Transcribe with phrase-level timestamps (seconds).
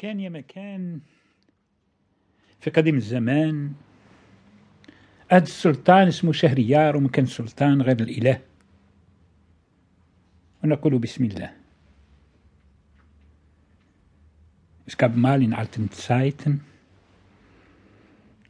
[0.00, 1.00] كان يا مكان.
[2.60, 3.72] في قديم الزمان
[5.30, 8.40] هذا السلطان اسمه شهريار وما كان سلطان غير الإله.
[10.64, 11.56] ونقول بسم الله.
[14.88, 16.58] اش كاب مال ان التن سايتن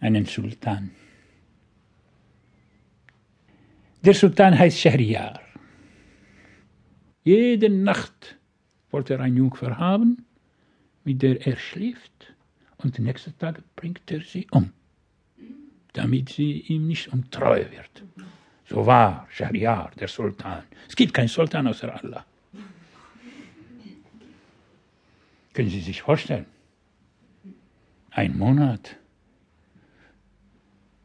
[0.02, 0.88] ان سلطان.
[4.02, 5.40] دير سلطان هاي شهريار
[7.24, 8.38] jeden nacht
[8.90, 10.29] wollte er ein jung verhaben
[11.04, 12.34] mit der er schläft,
[12.78, 14.72] und den nächsten Tag bringt er sie um,
[15.92, 18.04] damit sie ihm nicht untreu wird.
[18.66, 20.62] So war Schahriar, der Sultan.
[20.88, 22.24] Es gibt keinen Sultan außer Allah.
[25.52, 26.46] Können Sie sich vorstellen?
[28.12, 28.96] Ein Monat,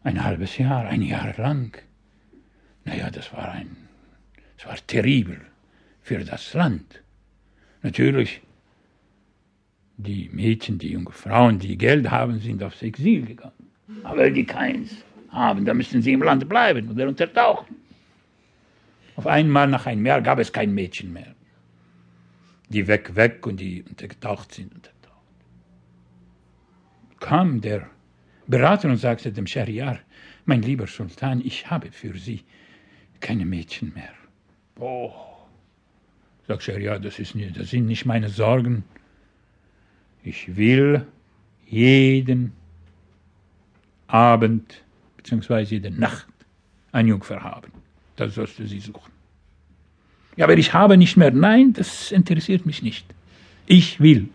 [0.04, 1.76] ein halbes Jahr, ein Jahr lang.
[2.84, 3.76] Naja, das war ein,
[4.58, 5.42] das war terribel
[6.02, 7.02] für das Land.
[7.82, 8.42] Natürlich,
[9.98, 13.54] die Mädchen, die jungen Frauen, die Geld haben, sind aufs Exil gegangen.
[14.04, 14.92] Aber die keins
[15.30, 17.76] haben, da müssen sie im Land bleiben oder untertauchen.
[19.16, 21.36] Auf einmal nach einem Jahr gab es kein Mädchen mehr.
[22.70, 24.96] Die weg, weg und die untergetaucht sind, untertaucht.
[27.20, 27.90] Kam der
[28.48, 30.00] Berater und sagte dem Scheriar,
[30.46, 32.44] mein lieber Sultan, ich habe für Sie
[33.20, 34.14] keine Mädchen mehr.
[34.78, 35.14] Oh,
[36.48, 38.84] sagt Scheriar, das, das sind nicht meine Sorgen.
[40.26, 41.06] Ich will
[41.68, 42.52] jeden
[44.08, 44.84] Abend
[45.18, 45.62] bzw.
[45.62, 46.28] jede Nacht
[46.92, 47.72] eine Jungfer haben.
[48.16, 49.12] Das sollst du sie suchen.
[50.36, 51.32] Ja, aber ich habe nicht mehr.
[51.32, 53.06] Nein, das interessiert mich nicht.
[53.68, 54.30] Ich will.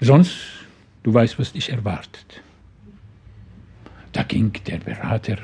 [0.00, 0.38] Sonst,
[1.02, 2.42] du weißt, was dich erwartet.
[4.12, 5.36] Da ging der Berater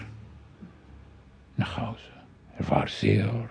[1.59, 2.01] nach Hause.
[2.59, 3.51] Er war sehr,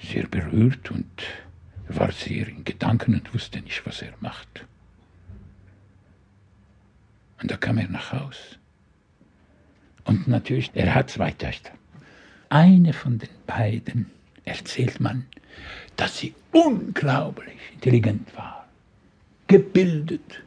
[0.00, 1.22] sehr berührt und
[1.88, 4.64] war sehr in Gedanken und wusste nicht, was er macht.
[7.40, 8.58] Und da kam er nach Haus.
[10.04, 11.72] Und natürlich, er hat zwei Töchter.
[12.48, 14.06] Eine von den beiden
[14.44, 15.26] erzählt man,
[15.96, 18.66] dass sie unglaublich intelligent war,
[19.46, 20.42] gebildet.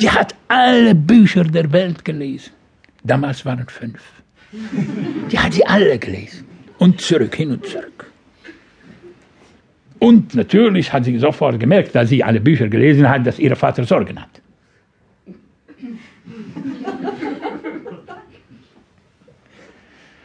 [0.00, 2.52] Die hat alle Bücher der Welt gelesen.
[3.04, 4.02] Damals waren fünf.
[5.30, 6.46] Die hat sie alle gelesen.
[6.78, 8.09] Und zurück, hin und zurück.
[10.00, 13.84] Und natürlich hat sie sofort gemerkt, dass sie alle Bücher gelesen hat, dass ihr Vater
[13.84, 14.40] Sorgen hat.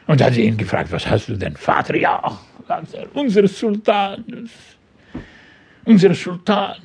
[0.08, 1.96] Und hat sie ihn gefragt, was hast du denn, Vater?
[1.98, 4.50] Ja, er, unsere Sultan,
[5.84, 6.78] unsere Sultan.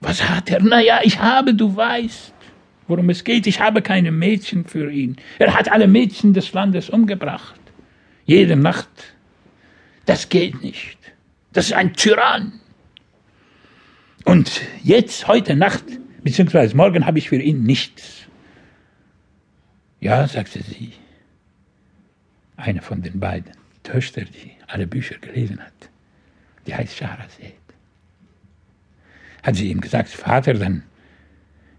[0.00, 0.62] Was hat er?
[0.62, 2.32] Naja, ich habe, du weißt,
[2.88, 3.46] worum es geht.
[3.46, 5.16] Ich habe keine Mädchen für ihn.
[5.38, 7.60] Er hat alle Mädchen des Landes umgebracht.
[8.24, 8.88] Jede Nacht.
[10.06, 10.96] Das geht nicht.
[11.52, 12.60] Das ist ein Tyrann.
[14.24, 15.84] Und jetzt, heute Nacht,
[16.22, 18.26] beziehungsweise morgen, habe ich für ihn nichts.
[20.00, 20.92] Ja, sagte sie
[22.56, 23.52] eine von den beiden
[23.82, 25.90] Töchter, die alle Bücher gelesen hat,
[26.66, 27.54] die heißt Shahrazad.
[29.42, 30.82] Hat sie ihm gesagt, Vater, dann,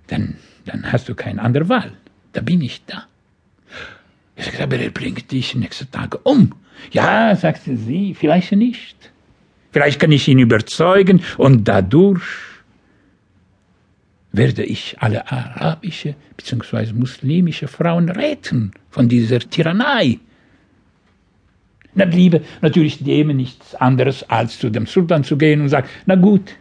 [0.07, 1.93] dann, dann hast du keine andere Wahl.
[2.33, 3.05] Da bin ich da.
[4.35, 6.55] Er sagt, aber er bringt dich nächste Tage um.
[6.91, 9.11] Ja, sagte sie, vielleicht nicht.
[9.71, 12.23] Vielleicht kann ich ihn überzeugen und dadurch
[14.33, 16.93] werde ich alle arabische bzw.
[16.93, 20.19] muslimische Frauen retten von dieser Tyrannei.
[21.95, 26.15] Dann bliebe natürlich dem nichts anderes, als zu dem Sultan zu gehen und sagen, na
[26.15, 26.55] gut,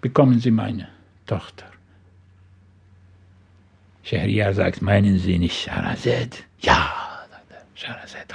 [0.00, 0.88] bekommen Sie meine
[1.26, 1.66] Tochter.
[4.02, 6.44] Schahriar sagt, meinen Sie nicht Shahrazad?
[6.60, 8.34] Ja, sagt er, Shahrazad.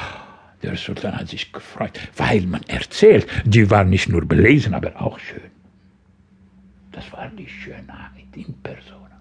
[0.63, 5.17] Der Sultan hat sich gefreut, weil man erzählt, die war nicht nur belesen, aber auch
[5.17, 5.49] schön.
[6.91, 9.19] Das war die Schönheit in Persona.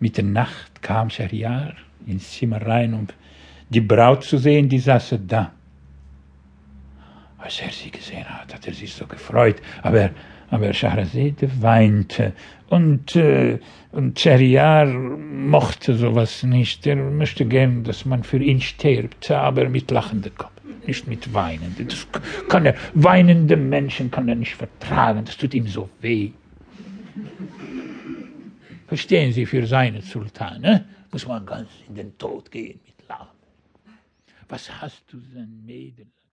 [0.00, 1.74] Mit der Nacht kam Schahriar
[2.06, 3.06] ins Zimmer rein, um
[3.68, 5.52] die Braut zu sehen, die saß da.
[7.38, 10.10] Als er sie gesehen hat, hat er sich so gefreut, aber,
[10.54, 12.32] aber Shahrazad weinte
[12.68, 13.58] und, äh,
[13.90, 16.86] und Cheriar mochte sowas nicht.
[16.86, 20.52] Er möchte gern, dass man für ihn stirbt, aber mit lachendem Kopf,
[20.86, 21.88] nicht mit weinenden.
[21.88, 22.06] Das
[22.48, 26.30] kann er, weinende Menschen kann er nicht vertragen, das tut ihm so weh.
[28.86, 30.84] Verstehen Sie, für seinen Sultan, ne?
[31.10, 33.38] muss man ganz in den Tod gehen mit Lachen.
[34.48, 36.06] Was hast du denn, Mädel?